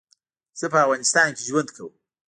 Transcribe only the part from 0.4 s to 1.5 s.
زه په افغانستان کي